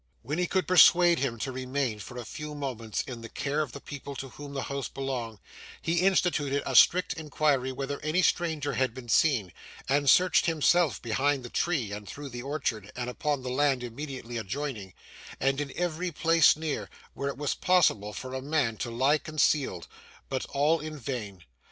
[0.23, 3.71] When he could persuade him to remain, for a few moments, in the care of
[3.71, 5.37] the people to whom the house belonged,
[5.79, 9.53] he instituted a strict inquiry whether any stranger had been seen,
[9.87, 14.37] and searched himself behind the tree, and through the orchard, and upon the land immediately
[14.37, 14.95] adjoining,
[15.39, 19.87] and in every place near, where it was possible for a man to lie concealed;
[20.29, 21.43] but all in vain.